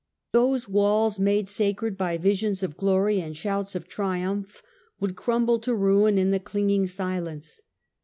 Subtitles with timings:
[0.31, 4.63] Those walls, made sacred by visions of glory and shouts of triumph,
[4.99, 7.61] would crumble to ruin in the clinging silence.